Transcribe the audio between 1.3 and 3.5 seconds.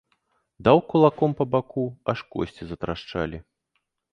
па баку, аж косці затрашчалі.